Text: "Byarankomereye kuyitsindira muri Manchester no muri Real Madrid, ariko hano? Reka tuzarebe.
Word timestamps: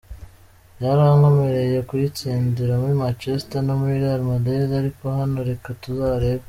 "Byarankomereye 0.77 1.77
kuyitsindira 1.89 2.73
muri 2.81 2.93
Manchester 3.03 3.59
no 3.67 3.73
muri 3.79 3.93
Real 4.03 4.21
Madrid, 4.31 4.69
ariko 4.81 5.03
hano? 5.17 5.37
Reka 5.49 5.69
tuzarebe. 5.83 6.39